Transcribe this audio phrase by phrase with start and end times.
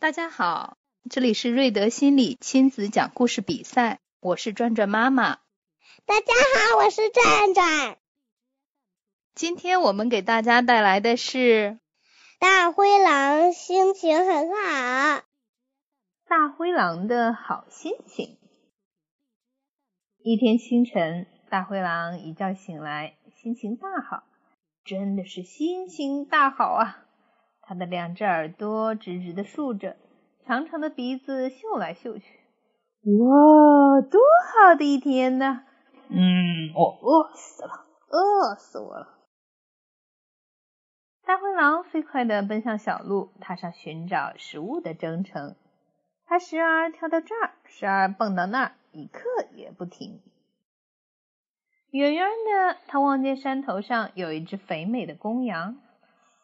[0.00, 0.78] 大家好，
[1.10, 5.40] 这里是瑞德心理亲子讲故事比赛，我是转转妈妈。
[6.06, 6.32] 大家
[6.70, 7.98] 好，我是转转。
[9.34, 11.80] 今天我们给大家带来的是
[12.38, 15.24] 大灰狼心情很好。
[16.28, 18.38] 大灰狼的好心情。
[20.22, 24.22] 一天清晨，大灰狼一觉醒来，心情大好，
[24.84, 27.07] 真的是心情大好啊！
[27.68, 29.94] 他的两只耳朵直直的竖着，
[30.46, 32.40] 长长的鼻子嗅来嗅去。
[33.02, 35.64] 哇，多好的一天呐！
[36.08, 39.18] 嗯，我饿死了，饿死我了。
[41.26, 45.54] 大灰狼飞快地奔向小路，踏上寻找食物的征程。
[46.24, 49.20] 它时而跳到这儿，时而蹦到那儿，一刻
[49.52, 50.22] 也不停。
[51.90, 55.76] 远远的，他望见山头上有一只肥美的公羊。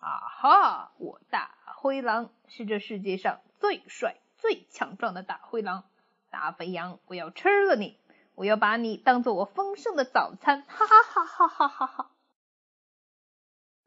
[0.00, 0.92] 啊哈！
[0.98, 5.84] 我大灰狼是这世界上最帅、最强壮的大灰狼。
[6.30, 7.98] 大肥羊，我要吃了你！
[8.34, 10.64] 我要把你当做我丰盛的早餐！
[10.66, 12.10] 哈哈哈哈哈哈哈！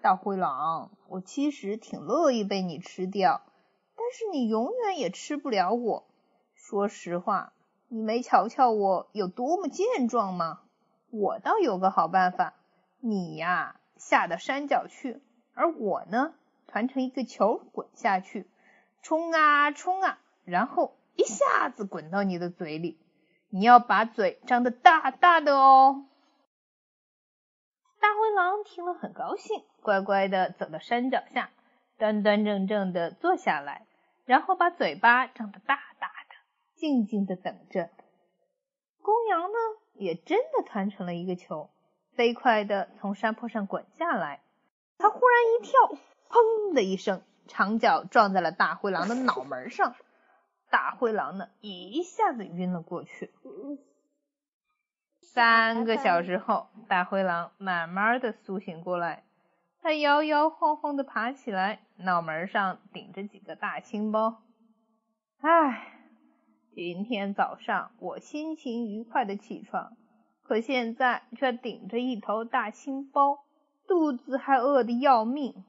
[0.01, 3.41] 大灰狼，我其实挺乐意被你吃掉，
[3.95, 6.05] 但是你永远也吃不了我。
[6.53, 7.53] 说实话，
[7.87, 10.59] 你没瞧瞧我有多么健壮吗？
[11.09, 12.53] 我倒有个好办法，
[12.99, 15.21] 你呀，下到山脚去。
[15.55, 16.33] 而我呢，
[16.67, 18.49] 团成一个球滚下去，
[19.01, 22.99] 冲啊冲啊，然后一下子滚到你的嘴里。
[23.49, 26.07] 你要把嘴张得大大的哦。
[27.99, 31.51] 大灰狼听了很高兴，乖乖的走到山脚下，
[31.97, 33.85] 端端正正的坐下来，
[34.25, 36.35] 然后把嘴巴张得大大的，
[36.75, 37.91] 静静的等着。
[39.03, 39.57] 公羊呢，
[39.93, 41.69] 也真的团成了一个球，
[42.15, 44.41] 飞快的从山坡上滚下来。
[44.97, 45.97] 他忽然一跳，
[46.29, 49.95] 砰的一声，长脚撞在了大灰狼的脑门上。
[50.69, 53.31] 大灰狼呢，一下子晕了过去。
[55.21, 59.23] 三个小时后，大灰狼慢慢的苏醒过来，
[59.81, 64.43] 他摇摇晃晃的爬起来，脑门上顶着几个大青包。
[65.41, 65.99] 唉，
[66.73, 69.97] 今天早上我心情愉快的起床，
[70.43, 73.43] 可现在却顶着一头大青包。
[73.87, 75.63] 肚子还饿得要命，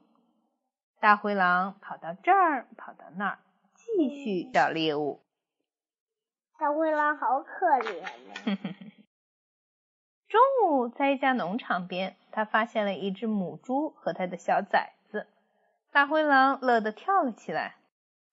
[0.99, 3.39] 大灰狼跑到这儿，跑到那儿，
[3.73, 5.21] 继续找猎物。
[6.57, 8.15] 大灰狼好可怜呀！
[10.27, 15.27] 中午，在一家农场边，他发现了一只母猪和它的小崽子。
[15.91, 17.75] 大灰狼乐得跳了起来。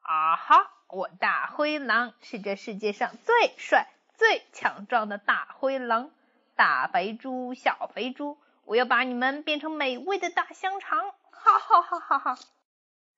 [0.00, 0.70] 啊哈！
[0.88, 6.10] 我大灰狼是这世界上最帅、最强壮的大灰狼。
[6.54, 8.36] 大肥猪，小肥猪。
[8.64, 10.98] 我要把你们变成美味的大香肠！
[11.30, 12.38] 哈哈哈哈哈！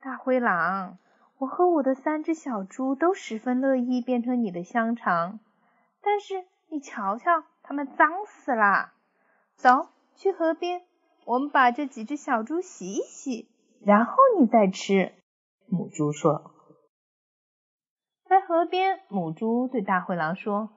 [0.00, 0.98] 大灰狼，
[1.38, 5.40] 我和我的三只小猪都十分乐意变成你的香肠，
[6.00, 8.92] 但是你瞧瞧，它们脏死了。
[9.56, 10.82] 走去河边，
[11.26, 13.48] 我们把这几只小猪洗一洗，
[13.84, 15.12] 然后你再吃。
[15.66, 16.52] 母猪说。
[18.24, 20.70] 在河边，母猪对大灰狼说：“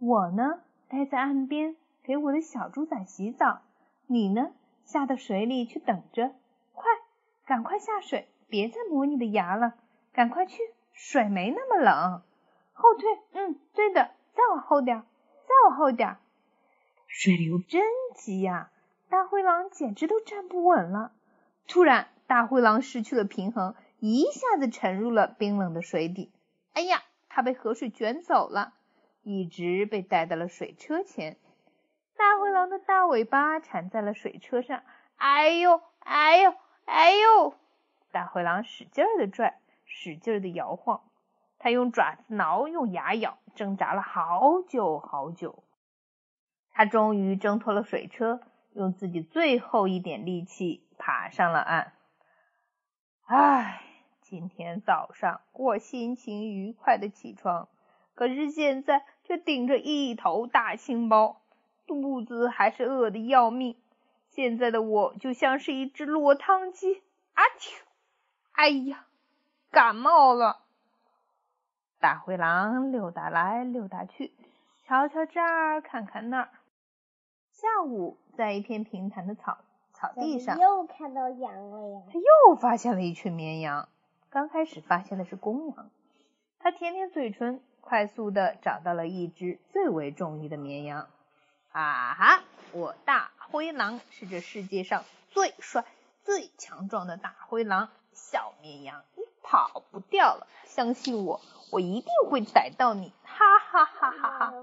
[0.00, 3.60] 我呢，待在岸边，给我的小猪仔洗澡。”
[4.08, 4.52] 你呢？
[4.84, 6.30] 下到水里去等着，
[6.72, 6.84] 快，
[7.44, 9.74] 赶快下水，别再磨你的牙了，
[10.12, 10.62] 赶快去，
[10.92, 12.22] 水没那么冷。
[12.72, 15.02] 后退，嗯，对的，再往后点，
[15.42, 16.18] 再往后点。
[17.08, 17.82] 水流真
[18.14, 18.70] 急呀，
[19.08, 21.10] 大灰狼简直都站不稳了。
[21.66, 26.30] 突然，大灰狼失去了平衡，一下子沉入了冰冷的水底。
[26.74, 28.74] 哎呀，它被河水卷走了，
[29.22, 31.38] 一直被带到了水车前。
[32.16, 34.82] 大灰狼的大尾巴缠在了水车上，
[35.16, 36.54] 哎呦，哎呦，
[36.84, 37.54] 哎呦！
[38.10, 41.02] 大灰狼使劲的拽，使劲的摇晃，
[41.58, 45.62] 它用爪子挠，用牙咬，挣扎了好久好久。
[46.70, 48.40] 它终于挣脱了水车，
[48.72, 51.92] 用自己最后一点力气爬上了岸。
[53.26, 53.82] 唉，
[54.22, 57.68] 今天早上我心情愉快的起床，
[58.14, 61.42] 可是现在却顶着一头大青包。
[61.86, 63.76] 肚子还是饿得要命，
[64.28, 67.02] 现在的我就像是一只落汤鸡。
[67.34, 67.72] 阿嚏！
[68.52, 69.06] 哎呀，
[69.70, 70.62] 感冒了。
[71.98, 74.32] 大灰狼溜达来溜达去，
[74.84, 76.50] 瞧瞧这儿，看看那儿。
[77.50, 79.58] 下午，在一片平坦的草
[79.92, 82.02] 草地上，又看到羊了呀。
[82.12, 83.88] 他又发现了一群绵羊。
[84.28, 85.90] 刚开始发现的是公羊，
[86.58, 91.08] 他舔舔嘴唇，快速的找到了一只最为中意的绵羊。
[91.76, 92.40] 啊哈！
[92.72, 95.84] 我大灰狼是这世界上最帅、
[96.24, 97.90] 最强壮的大灰狼。
[98.14, 100.46] 小绵羊，你跑不掉了！
[100.64, 103.12] 相信我，我一定会逮到你！
[103.24, 104.54] 哈哈哈哈哈！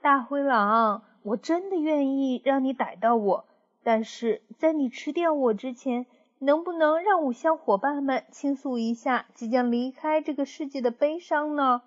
[0.00, 3.44] 大灰狼，我真的愿意让你逮到我，
[3.82, 6.06] 但是在你吃掉我之前，
[6.38, 11.82] 能不能让我向伙伴们倾诉一下即将离开这个世界的悲伤呢？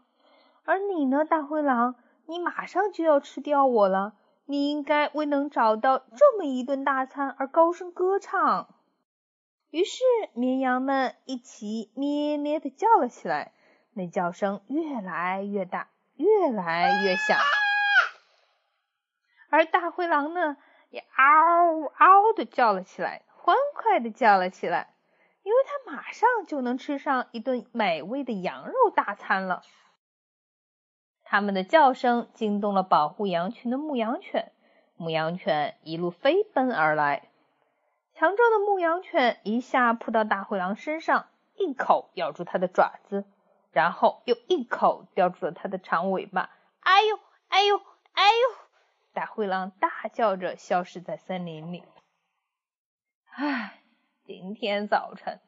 [0.66, 1.96] 而你呢，大灰狼，
[2.30, 4.14] 你马上就要吃掉我了，
[4.46, 8.70] 你应该为能找到这么一顿大餐而高声歌唱。
[9.72, 10.04] 于是，
[10.34, 13.54] 绵羊们一起咩咩的叫了起来，
[13.96, 17.36] 那叫声越来越大，越来越响。
[19.50, 20.56] 而大灰狼呢，
[20.92, 24.94] 也嗷嗷的叫了起来，欢快的叫了起来，
[25.42, 29.64] 因为它马上就能吃上一顿美味的羊肉大餐了。
[31.32, 34.52] 它们的叫声惊动了保护羊群的牧羊犬，
[34.98, 37.30] 牧羊犬一路飞奔而来。
[38.16, 43.26] 强壮的牧羊犬一下扑到大灰狼身上，一口咬住它的爪子，
[43.72, 46.50] 然后又一口叼住了它的长尾巴。
[46.80, 47.80] 哎呦，哎呦，
[48.14, 48.58] 哎呦！
[49.14, 51.84] 大灰狼大叫着消失在森林里。
[53.36, 53.84] 唉，
[54.26, 55.40] 今天早晨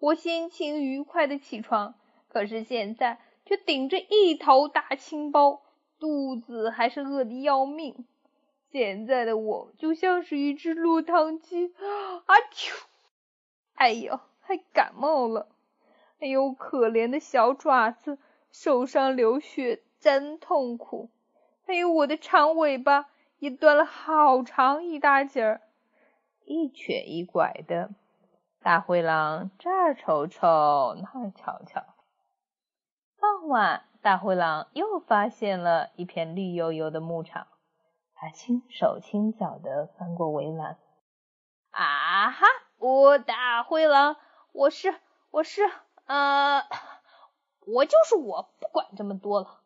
[0.00, 1.94] 我心情愉快的起床，
[2.28, 5.62] 可是现在却顶着一头大青包，
[5.98, 8.04] 肚子还是饿得要命。
[8.70, 11.72] 现在的我就像是一只落汤鸡，
[12.26, 12.74] 啊啾！
[13.72, 15.48] 哎呦，还感冒了！
[16.20, 18.18] 哎呦，可怜的小爪子，
[18.52, 21.08] 受伤流血，真痛苦！
[21.64, 23.06] 还有我的长尾巴
[23.38, 25.62] 也断了好长一大截儿，
[26.44, 27.88] 一瘸一拐的。
[28.60, 31.82] 大灰狼这儿瞅瞅，那儿瞧瞧。
[33.20, 37.48] 傍晚，大灰狼又发现了一片绿油油的牧场。
[38.14, 40.78] 他轻手轻脚的翻过围栏，
[41.70, 42.46] 啊哈！
[42.78, 44.16] 我大灰狼，
[44.52, 44.94] 我是
[45.30, 45.62] 我是
[46.06, 46.62] 呃，
[47.66, 49.60] 我就是我，不管这么多了。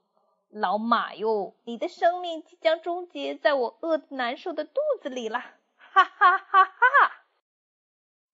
[0.49, 5.41] 老马哟，你的生命即将终结在我饿得难受的肚子里了！
[5.77, 6.73] 哈哈哈哈！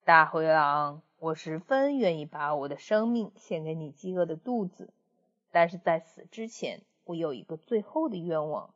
[0.04, 4.92] 大灰狼，我十分愿意把我的生命献给你饥饿的肚子，
[5.50, 8.74] 但是在死之前，我有一个最后的愿望。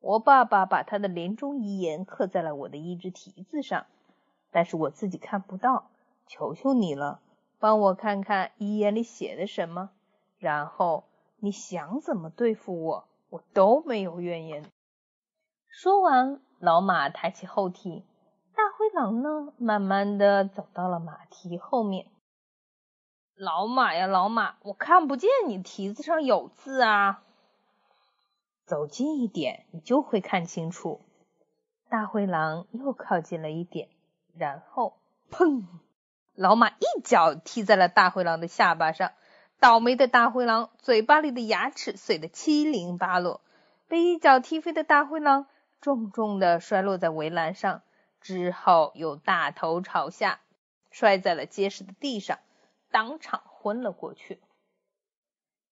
[0.00, 3.86] 我爸爸把他的临终遗言刻在了我的一只蹄子上，
[4.50, 5.90] 但是我自己看不到。
[6.26, 7.20] 求求你了，
[7.58, 9.90] 帮我看看遗言里写的什么，
[10.38, 11.04] 然后
[11.38, 14.64] 你想怎么对付我，我都没有怨言。
[15.68, 18.04] 说完，老马抬起后蹄，
[18.54, 22.06] 大灰狼呢，慢慢的走到了马蹄后面。
[23.40, 27.22] 老马呀，老马，我看不见你蹄子上有字啊。
[28.66, 31.00] 走近一点，你就会看清楚。
[31.88, 33.88] 大灰狼又靠近了一点，
[34.36, 34.98] 然后
[35.30, 35.62] 砰！
[36.34, 39.12] 老马一脚踢在了大灰狼的下巴上。
[39.58, 43.40] 倒霉的大灰狼嘴巴里的牙齿碎得七零八落，
[43.88, 45.46] 被一脚踢飞的大灰狼
[45.80, 47.80] 重重的摔落在围栏上，
[48.20, 50.40] 之后又大头朝下
[50.90, 52.38] 摔在了结实的地上，
[52.90, 54.40] 当场昏了过去。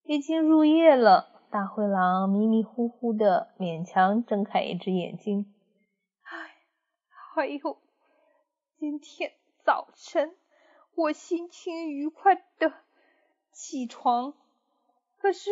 [0.04, 1.34] 已经入夜了。
[1.50, 5.54] 大灰狼迷迷糊糊的，勉强睁开一只眼睛。
[6.22, 6.56] 哎，
[7.36, 7.78] 哎呦！
[8.76, 9.32] 今天
[9.64, 10.36] 早晨
[10.94, 12.72] 我心情愉快的
[13.50, 14.34] 起床，
[15.16, 15.50] 可是，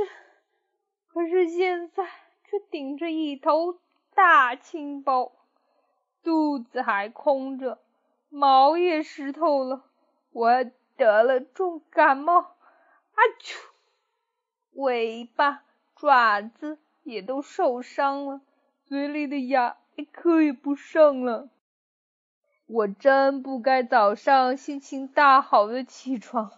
[1.09, 2.05] 可是现在
[2.45, 3.79] 却顶着一头
[4.15, 5.33] 大青包，
[6.23, 7.79] 肚子还空着，
[8.29, 9.85] 毛也湿透了，
[10.31, 10.65] 我
[10.97, 12.41] 得了重感冒。
[12.41, 13.59] 啊丘！
[14.73, 15.63] 尾巴。
[15.99, 18.43] 爪子也都受伤了，
[18.85, 21.49] 嘴里的牙一颗也不剩了。
[22.67, 26.53] 我真不该早上心情大好的起床，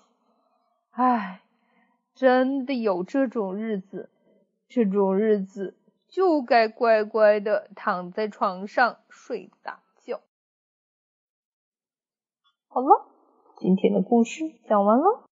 [0.90, 1.42] 唉，
[2.16, 4.10] 真的有这种日子，
[4.68, 5.76] 这种日子
[6.08, 10.20] 就该乖乖的躺在床上睡大觉。
[12.66, 13.07] 好了，
[13.60, 15.27] 今天的故事讲完了。